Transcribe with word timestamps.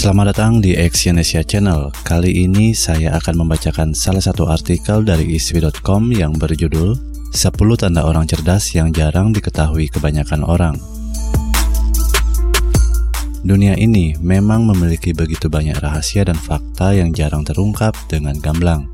Selamat 0.00 0.32
datang 0.32 0.64
di 0.64 0.72
Exyonesia 0.72 1.44
Channel. 1.44 1.92
Kali 1.92 2.48
ini 2.48 2.72
saya 2.72 3.20
akan 3.20 3.44
membacakan 3.44 3.92
salah 3.92 4.24
satu 4.24 4.48
artikel 4.48 5.04
dari 5.04 5.36
iswi.com 5.36 6.08
yang 6.16 6.32
berjudul 6.40 6.96
10 7.36 7.36
tanda 7.76 8.08
orang 8.08 8.24
cerdas 8.24 8.72
yang 8.72 8.96
jarang 8.96 9.28
diketahui 9.36 9.92
kebanyakan 9.92 10.40
orang. 10.40 10.80
Dunia 13.44 13.76
ini 13.76 14.16
memang 14.24 14.64
memiliki 14.72 15.12
begitu 15.12 15.52
banyak 15.52 15.76
rahasia 15.76 16.24
dan 16.24 16.40
fakta 16.40 16.96
yang 16.96 17.12
jarang 17.12 17.44
terungkap 17.44 17.92
dengan 18.08 18.40
gamblang. 18.40 18.88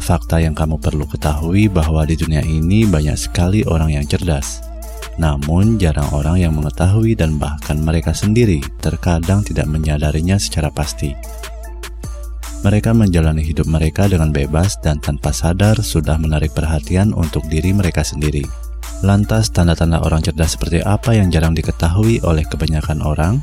Fakta 0.00 0.40
yang 0.40 0.56
kamu 0.56 0.80
perlu 0.80 1.04
ketahui 1.04 1.68
bahwa 1.68 2.08
di 2.08 2.16
dunia 2.16 2.40
ini 2.48 2.88
banyak 2.88 3.28
sekali 3.28 3.60
orang 3.68 3.92
yang 3.92 4.08
cerdas 4.08 4.67
namun, 5.18 5.82
jarang 5.82 6.06
orang 6.14 6.38
yang 6.38 6.54
mengetahui 6.54 7.18
dan 7.18 7.42
bahkan 7.42 7.82
mereka 7.82 8.14
sendiri 8.14 8.62
terkadang 8.78 9.42
tidak 9.42 9.66
menyadarinya 9.66 10.38
secara 10.38 10.70
pasti. 10.70 11.10
Mereka 12.62 12.90
menjalani 12.94 13.42
hidup 13.42 13.66
mereka 13.70 14.06
dengan 14.10 14.34
bebas 14.34 14.78
dan 14.82 14.98
tanpa 14.98 15.30
sadar 15.30 15.78
sudah 15.78 16.18
menarik 16.18 16.54
perhatian 16.54 17.14
untuk 17.14 17.46
diri 17.46 17.70
mereka 17.70 18.02
sendiri. 18.02 18.42
Lantas, 19.02 19.50
tanda-tanda 19.54 20.02
orang 20.02 20.22
cerdas 20.26 20.58
seperti 20.58 20.82
apa 20.82 21.14
yang 21.14 21.30
jarang 21.30 21.54
diketahui 21.54 22.18
oleh 22.26 22.42
kebanyakan 22.46 22.98
orang? 23.02 23.38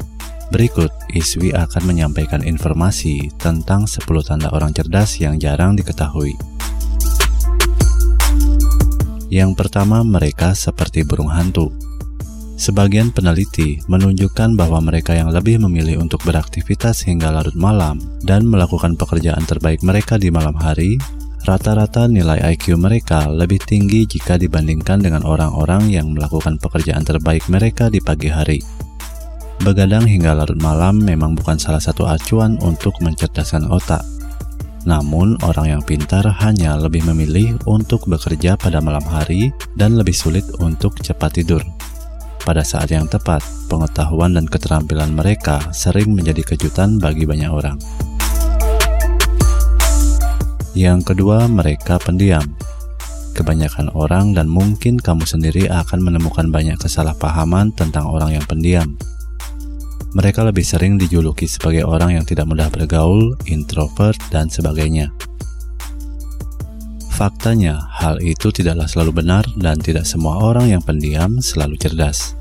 Berikut, 0.52 0.92
Iswi 1.16 1.56
akan 1.56 1.84
menyampaikan 1.88 2.44
informasi 2.44 3.32
tentang 3.40 3.88
10 3.88 4.04
tanda 4.24 4.52
orang 4.52 4.76
cerdas 4.76 5.16
yang 5.20 5.40
jarang 5.40 5.80
diketahui. 5.80 6.55
Yang 9.36 9.60
pertama, 9.60 10.00
mereka 10.00 10.56
seperti 10.56 11.04
burung 11.04 11.28
hantu. 11.28 11.76
Sebagian 12.56 13.12
peneliti 13.12 13.84
menunjukkan 13.92 14.56
bahwa 14.56 14.80
mereka 14.80 15.12
yang 15.12 15.28
lebih 15.28 15.60
memilih 15.60 16.00
untuk 16.00 16.24
beraktivitas 16.24 17.04
hingga 17.04 17.28
larut 17.28 17.52
malam 17.60 18.00
dan 18.24 18.48
melakukan 18.48 18.96
pekerjaan 18.96 19.44
terbaik 19.44 19.84
mereka 19.84 20.16
di 20.16 20.32
malam 20.32 20.56
hari, 20.56 20.96
rata-rata 21.44 22.08
nilai 22.08 22.56
IQ 22.56 22.80
mereka 22.80 23.28
lebih 23.28 23.60
tinggi 23.60 24.08
jika 24.08 24.40
dibandingkan 24.40 25.04
dengan 25.04 25.28
orang-orang 25.28 25.92
yang 25.92 26.16
melakukan 26.16 26.56
pekerjaan 26.56 27.04
terbaik 27.04 27.44
mereka 27.52 27.92
di 27.92 28.00
pagi 28.00 28.32
hari. 28.32 28.64
Begadang 29.60 30.08
hingga 30.08 30.32
larut 30.32 30.60
malam 30.64 31.04
memang 31.04 31.36
bukan 31.36 31.60
salah 31.60 31.84
satu 31.84 32.08
acuan 32.08 32.56
untuk 32.64 32.96
mencerdaskan 33.04 33.68
otak. 33.68 34.15
Namun, 34.86 35.34
orang 35.42 35.78
yang 35.78 35.82
pintar 35.82 36.22
hanya 36.46 36.78
lebih 36.78 37.02
memilih 37.10 37.58
untuk 37.66 38.06
bekerja 38.06 38.54
pada 38.54 38.78
malam 38.78 39.02
hari 39.02 39.50
dan 39.74 39.98
lebih 39.98 40.14
sulit 40.14 40.46
untuk 40.62 41.02
cepat 41.02 41.42
tidur. 41.42 41.66
Pada 42.46 42.62
saat 42.62 42.94
yang 42.94 43.10
tepat, 43.10 43.42
pengetahuan 43.66 44.38
dan 44.38 44.46
keterampilan 44.46 45.10
mereka 45.18 45.74
sering 45.74 46.14
menjadi 46.14 46.46
kejutan 46.54 47.02
bagi 47.02 47.26
banyak 47.26 47.50
orang. 47.50 47.82
Yang 50.78 51.14
kedua, 51.14 51.50
mereka 51.50 51.98
pendiam. 51.98 52.46
Kebanyakan 53.34 53.90
orang 53.98 54.38
dan 54.38 54.46
mungkin 54.46 55.02
kamu 55.02 55.26
sendiri 55.26 55.66
akan 55.68 56.00
menemukan 56.00 56.54
banyak 56.54 56.78
kesalahpahaman 56.78 57.74
tentang 57.74 58.06
orang 58.06 58.38
yang 58.38 58.46
pendiam 58.46 58.94
mereka 60.16 60.48
lebih 60.48 60.64
sering 60.64 60.96
dijuluki 60.96 61.44
sebagai 61.44 61.84
orang 61.84 62.16
yang 62.16 62.24
tidak 62.24 62.48
mudah 62.48 62.72
bergaul, 62.72 63.36
introvert, 63.52 64.16
dan 64.32 64.48
sebagainya. 64.48 65.12
Faktanya, 67.12 67.84
hal 68.00 68.24
itu 68.24 68.48
tidaklah 68.48 68.88
selalu 68.88 69.24
benar 69.24 69.44
dan 69.60 69.76
tidak 69.80 70.08
semua 70.08 70.40
orang 70.40 70.72
yang 70.72 70.80
pendiam 70.84 71.44
selalu 71.44 71.76
cerdas. 71.76 72.32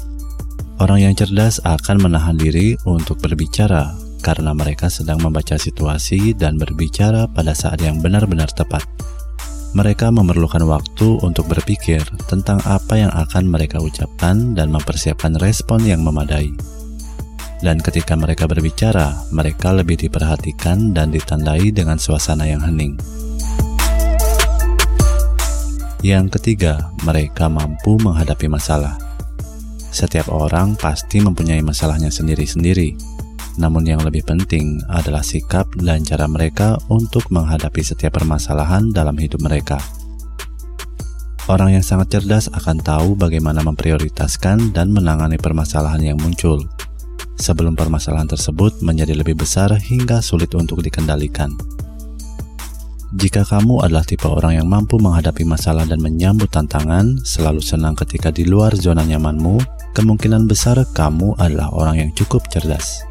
Orang 0.79 1.03
yang 1.03 1.15
cerdas 1.19 1.59
akan 1.67 1.99
menahan 1.99 2.39
diri 2.39 2.79
untuk 2.87 3.19
berbicara 3.19 3.95
karena 4.23 4.55
mereka 4.55 4.87
sedang 4.87 5.23
membaca 5.23 5.59
situasi 5.59 6.35
dan 6.35 6.59
berbicara 6.59 7.27
pada 7.31 7.55
saat 7.55 7.83
yang 7.83 7.99
benar-benar 7.99 8.51
tepat. 8.55 8.87
Mereka 9.75 10.15
memerlukan 10.15 10.63
waktu 10.67 11.19
untuk 11.27 11.51
berpikir 11.51 12.03
tentang 12.31 12.63
apa 12.63 12.95
yang 12.95 13.11
akan 13.11 13.51
mereka 13.51 13.83
ucapkan 13.83 14.55
dan 14.55 14.71
mempersiapkan 14.71 15.35
respon 15.43 15.83
yang 15.83 16.03
memadai 16.03 16.55
dan 17.65 17.81
ketika 17.81 18.13
mereka 18.13 18.45
berbicara, 18.45 19.25
mereka 19.33 19.73
lebih 19.73 19.97
diperhatikan 19.97 20.93
dan 20.93 21.09
ditandai 21.09 21.73
dengan 21.73 21.97
suasana 21.97 22.45
yang 22.45 22.61
hening. 22.61 23.01
Yang 26.05 26.37
ketiga, 26.37 26.93
mereka 27.09 27.49
mampu 27.49 27.97
menghadapi 27.97 28.53
masalah. 28.53 29.01
Setiap 29.89 30.29
orang 30.29 30.77
pasti 30.77 31.25
mempunyai 31.25 31.65
masalahnya 31.65 32.13
sendiri-sendiri, 32.13 33.01
namun 33.57 33.89
yang 33.89 34.05
lebih 34.05 34.29
penting 34.29 34.85
adalah 34.93 35.25
sikap 35.25 35.65
dan 35.81 36.05
cara 36.05 36.29
mereka 36.29 36.77
untuk 36.93 37.33
menghadapi 37.33 37.81
setiap 37.81 38.21
permasalahan 38.21 38.93
dalam 38.93 39.17
hidup 39.17 39.41
mereka. 39.41 39.81
Orang 41.49 41.73
yang 41.73 41.85
sangat 41.85 42.13
cerdas 42.13 42.53
akan 42.53 42.85
tahu 42.85 43.17
bagaimana 43.17 43.65
memprioritaskan 43.65 44.77
dan 44.77 44.93
menangani 44.93 45.41
permasalahan 45.41 46.13
yang 46.13 46.19
muncul 46.21 46.65
sebelum 47.39 47.75
permasalahan 47.75 48.31
tersebut 48.31 48.81
menjadi 48.81 49.15
lebih 49.15 49.39
besar 49.39 49.75
hingga 49.75 50.23
sulit 50.23 50.55
untuk 50.55 50.81
dikendalikan. 50.83 51.51
Jika 53.15 53.47
kamu 53.47 53.87
adalah 53.87 54.03
tipe 54.03 54.27
orang 54.27 54.59
yang 54.59 54.67
mampu 54.67 54.99
menghadapi 54.99 55.47
masalah 55.47 55.87
dan 55.87 56.03
menyambut 56.03 56.51
tantangan, 56.51 57.23
selalu 57.23 57.63
senang 57.63 57.95
ketika 57.95 58.35
di 58.35 58.43
luar 58.43 58.75
zona 58.75 59.07
nyamanmu, 59.07 59.63
kemungkinan 59.95 60.51
besar 60.51 60.83
kamu 60.83 61.39
adalah 61.39 61.71
orang 61.71 62.03
yang 62.03 62.11
cukup 62.19 62.43
cerdas. 62.51 63.07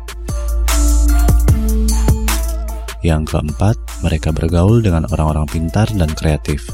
Yang 2.99 3.31
keempat, 3.31 3.79
mereka 4.03 4.35
bergaul 4.35 4.83
dengan 4.83 5.07
orang-orang 5.07 5.47
pintar 5.47 5.87
dan 5.95 6.11
kreatif. 6.11 6.67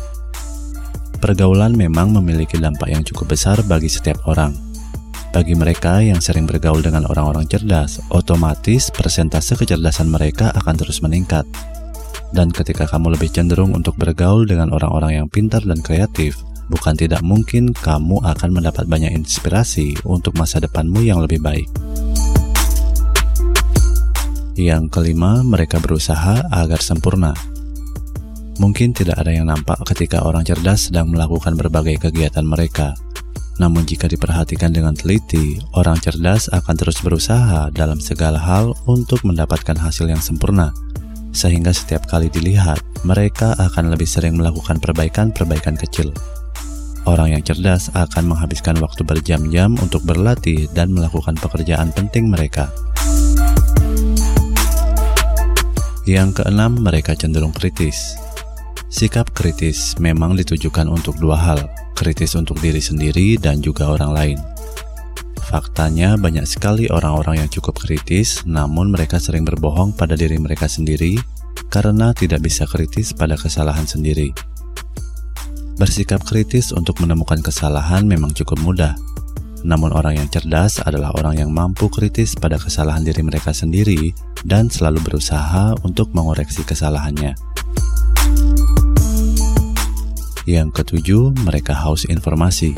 Pergaulan 1.22 1.78
memang 1.78 2.09
memiliki 2.09 2.58
dampak 2.58 2.90
yang 2.90 3.06
cukup 3.06 3.38
besar 3.38 3.62
bagi 3.66 3.94
setiap 3.94 4.26
orang 4.26 4.69
bagi 5.29 5.53
mereka 5.53 6.01
yang 6.01 6.17
sering 6.17 6.50
bergaul 6.50 6.81
dengan 6.81 7.06
orang-orang 7.06 7.45
cerdas, 7.45 8.01
otomatis 8.09 8.90
persentase 8.90 9.53
kecerdasan 9.53 10.09
mereka 10.09 10.50
akan 10.57 10.73
terus 10.73 11.06
meningkat. 11.06 11.45
Dan 12.29 12.53
ketika 12.53 12.85
kamu 12.85 13.17
lebih 13.17 13.29
cenderung 13.34 13.73
untuk 13.73 13.97
bergaul 13.97 14.45
dengan 14.45 14.73
orang-orang 14.73 15.22
yang 15.22 15.28
pintar 15.29 15.62
dan 15.66 15.81
kreatif, 15.81 16.38
bukan 16.69 16.94
tidak 16.97 17.22
mungkin 17.25 17.73
kamu 17.73 18.22
akan 18.22 18.50
mendapat 18.53 18.85
banyak 18.85 19.13
inspirasi 19.13 19.97
untuk 20.06 20.38
masa 20.38 20.62
depanmu 20.62 21.01
yang 21.01 21.22
lebih 21.22 21.41
baik. 21.41 21.69
Yang 24.59 24.91
kelima, 24.91 25.41
mereka 25.41 25.79
berusaha 25.79 26.46
agar 26.51 26.84
sempurna. 26.84 27.31
Mungkin 28.59 28.91
tidak 28.91 29.16
ada 29.23 29.31
yang 29.31 29.47
nampak 29.47 29.79
ketika 29.88 30.19
orang 30.19 30.44
cerdas 30.44 30.91
sedang 30.91 31.07
melakukan 31.07 31.56
berbagai 31.56 31.96
kegiatan 31.96 32.44
mereka, 32.44 32.91
namun 33.59 33.84
jika 33.84 34.08
diperhatikan 34.08 34.72
dengan 34.72 34.96
teliti, 34.96 35.59
orang 35.75 36.00
cerdas 36.00 36.47
akan 36.47 36.75
terus 36.80 37.03
berusaha 37.03 37.68
dalam 37.75 38.00
segala 38.00 38.40
hal 38.40 38.72
untuk 38.88 39.20
mendapatkan 39.28 39.75
hasil 39.75 40.08
yang 40.08 40.24
sempurna. 40.24 40.72
Sehingga 41.36 41.75
setiap 41.75 42.08
kali 42.08 42.31
dilihat, 42.31 42.80
mereka 43.03 43.59
akan 43.59 43.92
lebih 43.92 44.08
sering 44.08 44.40
melakukan 44.40 44.80
perbaikan-perbaikan 44.80 45.75
kecil. 45.75 46.16
Orang 47.03 47.36
yang 47.36 47.44
cerdas 47.44 47.92
akan 47.92 48.31
menghabiskan 48.31 48.80
waktu 48.80 49.03
berjam-jam 49.03 49.76
untuk 49.84 50.08
berlatih 50.08 50.72
dan 50.72 50.96
melakukan 50.96 51.36
pekerjaan 51.36 51.91
penting 51.91 52.31
mereka. 52.31 52.72
Yang 56.08 56.41
keenam, 56.41 56.80
mereka 56.80 57.12
cenderung 57.14 57.52
kritis. 57.52 58.16
Sikap 58.90 59.38
kritis 59.38 59.94
memang 60.02 60.34
ditujukan 60.34 60.90
untuk 60.90 61.22
dua 61.22 61.38
hal, 61.38 61.70
kritis 61.94 62.34
untuk 62.34 62.58
diri 62.58 62.82
sendiri 62.82 63.38
dan 63.38 63.62
juga 63.62 63.86
orang 63.94 64.12
lain. 64.18 64.40
Faktanya 65.46 66.18
banyak 66.18 66.41
sekali 66.50 66.90
orang-orang 66.90 67.46
yang 67.46 67.50
cukup 67.53 67.78
kritis 67.78 68.41
namun 68.50 68.90
mereka 68.90 69.22
sering 69.22 69.46
berbohong 69.46 69.94
pada 69.94 70.18
diri 70.18 70.41
mereka 70.41 70.66
sendiri 70.66 71.22
karena 71.70 72.18
tidak 72.18 72.41
bisa 72.41 72.66
kritis 72.66 73.14
pada 73.14 73.38
kesalahan 73.38 73.86
sendiri. 73.86 74.34
Bersikap 75.78 76.26
kritis 76.26 76.74
untuk 76.74 76.97
menemukan 76.97 77.46
kesalahan 77.46 78.09
memang 78.09 78.34
cukup 78.34 78.58
mudah. 78.66 78.97
Namun 79.62 79.94
orang 79.94 80.18
yang 80.18 80.28
cerdas 80.34 80.82
adalah 80.82 81.14
orang 81.14 81.38
yang 81.38 81.53
mampu 81.53 81.94
kritis 81.94 82.34
pada 82.34 82.58
kesalahan 82.58 83.06
diri 83.06 83.22
mereka 83.22 83.53
sendiri 83.53 84.18
dan 84.50 84.66
selalu 84.66 84.97
berusaha 85.06 85.78
untuk 85.85 86.09
mengoreksi 86.18 86.66
kesalahannya. 86.66 87.38
Yang 90.47 90.84
ketujuh, 90.84 91.36
mereka 91.44 91.76
haus 91.76 92.08
informasi. 92.08 92.78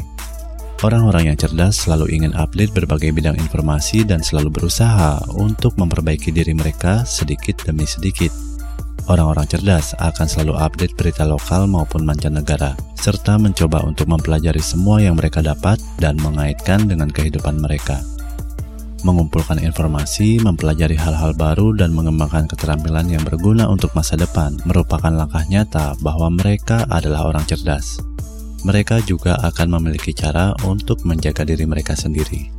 Orang-orang 0.82 1.30
yang 1.30 1.38
cerdas 1.38 1.86
selalu 1.86 2.10
ingin 2.18 2.34
update 2.34 2.74
berbagai 2.74 3.14
bidang 3.14 3.38
informasi 3.38 4.02
dan 4.02 4.26
selalu 4.26 4.50
berusaha 4.50 5.22
untuk 5.38 5.78
memperbaiki 5.78 6.34
diri 6.34 6.58
mereka 6.58 7.06
sedikit 7.06 7.62
demi 7.70 7.86
sedikit. 7.86 8.34
Orang-orang 9.06 9.46
cerdas 9.46 9.94
akan 10.02 10.26
selalu 10.26 10.58
update 10.58 10.98
berita 10.98 11.22
lokal 11.22 11.70
maupun 11.70 12.02
mancanegara, 12.02 12.74
serta 12.98 13.38
mencoba 13.38 13.86
untuk 13.86 14.10
mempelajari 14.10 14.62
semua 14.62 15.02
yang 15.02 15.22
mereka 15.22 15.46
dapat 15.46 15.78
dan 16.02 16.18
mengaitkan 16.18 16.90
dengan 16.90 17.14
kehidupan 17.14 17.62
mereka. 17.62 18.02
Mengumpulkan 19.04 19.60
informasi, 19.62 20.42
mempelajari 20.42 20.98
hal-hal 20.98 21.36
baru, 21.36 21.74
dan 21.76 21.92
mengembangkan 21.92 22.50
keterampilan 22.50 23.10
yang 23.12 23.22
berguna 23.22 23.68
untuk 23.68 23.94
masa 23.94 24.18
depan 24.18 24.58
merupakan 24.64 25.12
langkah 25.12 25.46
nyata 25.46 25.98
bahwa 26.00 26.32
mereka 26.32 26.88
adalah 26.88 27.28
orang 27.30 27.46
cerdas. 27.46 28.00
Mereka 28.62 29.02
juga 29.10 29.42
akan 29.42 29.82
memiliki 29.82 30.14
cara 30.14 30.54
untuk 30.64 31.02
menjaga 31.04 31.42
diri 31.42 31.66
mereka 31.66 31.98
sendiri. 31.98 32.54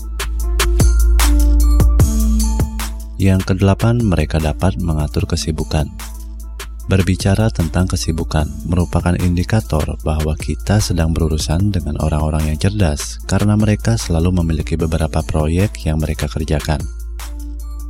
Yang 3.22 3.54
kedelapan, 3.54 4.02
mereka 4.02 4.42
dapat 4.42 4.82
mengatur 4.82 5.30
kesibukan. 5.30 6.11
Berbicara 6.90 7.46
tentang 7.54 7.86
kesibukan 7.86 8.42
merupakan 8.66 9.14
indikator 9.22 9.86
bahwa 10.02 10.34
kita 10.34 10.82
sedang 10.82 11.14
berurusan 11.14 11.70
dengan 11.70 11.94
orang-orang 12.02 12.50
yang 12.50 12.58
cerdas 12.58 13.22
karena 13.30 13.54
mereka 13.54 13.94
selalu 13.94 14.42
memiliki 14.42 14.74
beberapa 14.74 15.22
proyek 15.22 15.86
yang 15.86 16.02
mereka 16.02 16.26
kerjakan. 16.26 16.82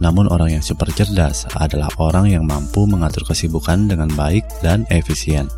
Namun 0.05 0.29
orang 0.29 0.61
yang 0.61 0.65
super 0.65 0.93
cerdas 0.93 1.49
adalah 1.56 1.89
orang 1.97 2.29
yang 2.29 2.44
mampu 2.44 2.85
mengatur 2.85 3.25
kesibukan 3.25 3.89
dengan 3.89 4.12
baik 4.12 4.44
dan 4.61 4.85
efisien. 4.93 5.49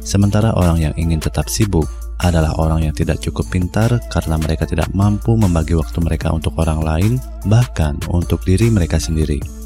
Sementara 0.00 0.56
orang 0.56 0.80
yang 0.80 0.94
ingin 0.96 1.20
tetap 1.20 1.52
sibuk 1.52 1.88
adalah 2.24 2.56
orang 2.56 2.88
yang 2.88 2.94
tidak 2.96 3.20
cukup 3.20 3.44
pintar 3.52 4.00
karena 4.08 4.40
mereka 4.40 4.64
tidak 4.64 4.88
mampu 4.96 5.36
membagi 5.36 5.76
waktu 5.76 5.98
mereka 6.00 6.32
untuk 6.32 6.56
orang 6.56 6.80
lain, 6.80 7.12
bahkan 7.44 8.00
untuk 8.08 8.40
diri 8.48 8.72
mereka 8.72 8.96
sendiri. 8.96 9.63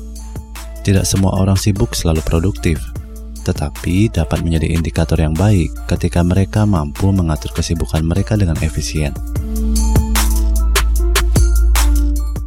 Tidak 0.88 1.04
semua 1.04 1.36
orang 1.36 1.60
sibuk 1.60 1.92
selalu 1.92 2.24
produktif, 2.24 2.80
tetapi 3.44 4.08
dapat 4.08 4.40
menjadi 4.40 4.72
indikator 4.72 5.20
yang 5.20 5.36
baik 5.36 5.68
ketika 5.84 6.24
mereka 6.24 6.64
mampu 6.64 7.12
mengatur 7.12 7.52
kesibukan 7.52 8.00
mereka 8.00 8.40
dengan 8.40 8.56
efisien. 8.64 9.12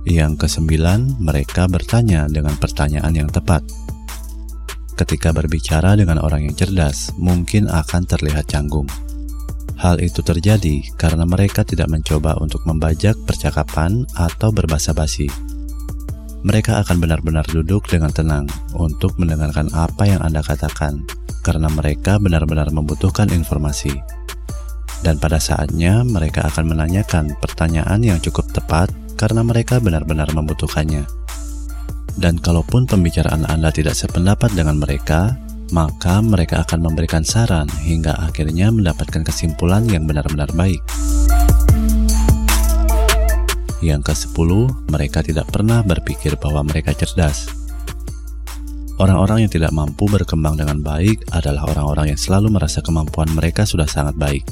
Yang 0.09 0.41
kesembilan, 0.41 1.21
mereka 1.21 1.69
bertanya 1.69 2.25
dengan 2.25 2.57
pertanyaan 2.57 3.13
yang 3.13 3.29
tepat. 3.29 3.61
Ketika 4.97 5.29
berbicara 5.37 5.93
dengan 5.93 6.17
orang 6.17 6.49
yang 6.49 6.57
cerdas, 6.57 7.13
mungkin 7.21 7.69
akan 7.69 8.09
terlihat 8.09 8.49
canggung. 8.49 8.89
Hal 9.77 10.01
itu 10.01 10.25
terjadi 10.25 10.81
karena 10.97 11.29
mereka 11.29 11.61
tidak 11.61 11.93
mencoba 11.93 12.41
untuk 12.41 12.65
membajak 12.65 13.21
percakapan 13.21 14.09
atau 14.17 14.49
berbahasa 14.49 14.97
basi 14.97 15.29
mereka 16.41 16.81
akan 16.81 16.97
benar-benar 16.97 17.45
duduk 17.49 17.85
dengan 17.85 18.09
tenang 18.09 18.45
untuk 18.73 19.13
mendengarkan 19.21 19.69
apa 19.77 20.09
yang 20.09 20.21
Anda 20.25 20.41
katakan, 20.41 21.05
karena 21.45 21.69
mereka 21.69 22.17
benar-benar 22.17 22.73
membutuhkan 22.73 23.29
informasi. 23.29 23.93
Dan 25.01 25.17
pada 25.17 25.41
saatnya, 25.41 26.05
mereka 26.05 26.45
akan 26.45 26.77
menanyakan 26.77 27.33
pertanyaan 27.41 28.01
yang 28.05 28.21
cukup 28.21 28.45
tepat 28.53 28.93
karena 29.17 29.41
mereka 29.41 29.81
benar-benar 29.81 30.29
membutuhkannya. 30.33 31.05
Dan 32.17 32.37
kalaupun 32.37 32.85
pembicaraan 32.85 33.49
Anda 33.49 33.73
tidak 33.73 33.97
sependapat 33.97 34.53
dengan 34.53 34.77
mereka, 34.77 35.37
maka 35.71 36.19
mereka 36.19 36.61
akan 36.67 36.91
memberikan 36.91 37.23
saran 37.23 37.65
hingga 37.81 38.13
akhirnya 38.19 38.69
mendapatkan 38.69 39.23
kesimpulan 39.23 39.87
yang 39.87 40.03
benar-benar 40.05 40.51
baik. 40.53 40.83
Yang 43.81 44.13
ke-10, 44.13 44.49
mereka 44.93 45.25
tidak 45.25 45.49
pernah 45.49 45.81
berpikir 45.81 46.37
bahwa 46.37 46.61
mereka 46.61 46.93
cerdas. 46.93 47.49
Orang-orang 49.01 49.49
yang 49.49 49.51
tidak 49.51 49.73
mampu 49.73 50.05
berkembang 50.05 50.61
dengan 50.61 50.77
baik 50.85 51.25
adalah 51.33 51.65
orang-orang 51.65 52.13
yang 52.13 52.21
selalu 52.21 52.53
merasa 52.53 52.85
kemampuan 52.85 53.25
mereka 53.33 53.65
sudah 53.65 53.89
sangat 53.89 54.13
baik. 54.13 54.45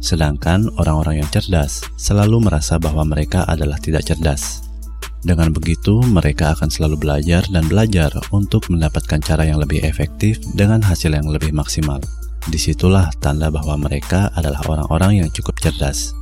Sedangkan 0.00 0.72
orang-orang 0.80 1.20
yang 1.20 1.28
cerdas 1.28 1.84
selalu 2.00 2.40
merasa 2.48 2.80
bahwa 2.80 3.04
mereka 3.04 3.44
adalah 3.44 3.76
tidak 3.76 4.08
cerdas. 4.08 4.64
Dengan 5.20 5.52
begitu, 5.52 6.00
mereka 6.06 6.56
akan 6.56 6.72
selalu 6.72 6.96
belajar 6.96 7.44
dan 7.52 7.68
belajar 7.68 8.08
untuk 8.32 8.72
mendapatkan 8.72 9.20
cara 9.20 9.44
yang 9.44 9.60
lebih 9.60 9.84
efektif 9.84 10.40
dengan 10.56 10.80
hasil 10.80 11.12
yang 11.12 11.28
lebih 11.28 11.52
maksimal. 11.52 12.00
Di 12.46 12.56
situlah 12.56 13.10
tanda 13.20 13.50
bahwa 13.52 13.76
mereka 13.76 14.30
adalah 14.32 14.62
orang-orang 14.70 15.20
yang 15.20 15.28
cukup 15.34 15.58
cerdas. 15.58 16.16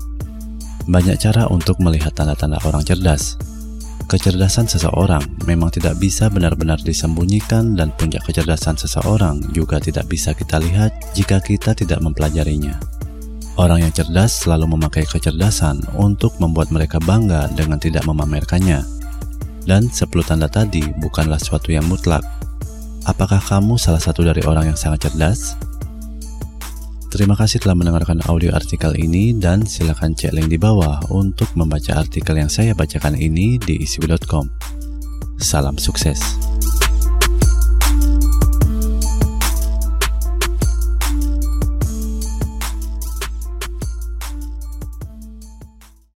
Banyak 0.84 1.16
cara 1.16 1.48
untuk 1.48 1.80
melihat 1.80 2.12
tanda-tanda 2.12 2.60
orang 2.68 2.84
cerdas. 2.84 3.40
Kecerdasan 4.04 4.68
seseorang 4.68 5.24
memang 5.48 5.72
tidak 5.72 5.96
bisa 5.96 6.28
benar-benar 6.28 6.76
disembunyikan 6.84 7.72
dan 7.72 7.88
puncak 7.96 8.20
kecerdasan 8.28 8.76
seseorang 8.76 9.40
juga 9.56 9.80
tidak 9.80 10.04
bisa 10.12 10.36
kita 10.36 10.60
lihat 10.60 10.92
jika 11.16 11.40
kita 11.40 11.72
tidak 11.72 12.04
mempelajarinya. 12.04 12.76
Orang 13.56 13.80
yang 13.80 13.94
cerdas 13.96 14.44
selalu 14.44 14.76
memakai 14.76 15.08
kecerdasan 15.08 15.80
untuk 15.96 16.36
membuat 16.36 16.68
mereka 16.68 17.00
bangga 17.00 17.48
dengan 17.56 17.80
tidak 17.80 18.04
memamerkannya. 18.04 18.84
Dan 19.64 19.88
10 19.88 20.04
tanda 20.20 20.52
tadi 20.52 20.84
bukanlah 21.00 21.40
sesuatu 21.40 21.72
yang 21.72 21.88
mutlak. 21.88 22.20
Apakah 23.08 23.40
kamu 23.40 23.80
salah 23.80 24.02
satu 24.02 24.20
dari 24.20 24.44
orang 24.44 24.74
yang 24.74 24.76
sangat 24.76 25.08
cerdas? 25.08 25.56
Terima 27.14 27.38
kasih 27.38 27.62
telah 27.62 27.78
mendengarkan 27.78 28.26
audio 28.26 28.50
artikel 28.58 28.90
ini 28.98 29.38
dan 29.38 29.62
silakan 29.62 30.18
cek 30.18 30.34
link 30.34 30.50
di 30.50 30.58
bawah 30.58 30.98
untuk 31.14 31.46
membaca 31.54 31.94
artikel 31.94 32.34
yang 32.34 32.50
saya 32.50 32.74
bacakan 32.74 33.14
ini 33.14 33.54
di 33.54 33.86
isiwi.com. 33.86 34.50
Salam 35.38 35.78
sukses. 35.78 36.53